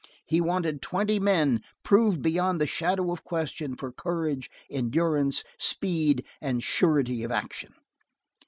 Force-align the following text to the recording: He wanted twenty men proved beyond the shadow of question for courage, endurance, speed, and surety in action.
He 0.25 0.41
wanted 0.41 0.81
twenty 0.81 1.19
men 1.19 1.61
proved 1.83 2.23
beyond 2.23 2.59
the 2.59 2.65
shadow 2.65 3.11
of 3.11 3.23
question 3.23 3.75
for 3.75 3.91
courage, 3.91 4.49
endurance, 4.67 5.43
speed, 5.59 6.25
and 6.41 6.63
surety 6.63 7.21
in 7.21 7.31
action. 7.31 7.75